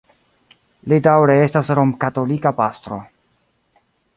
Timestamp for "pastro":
2.63-2.99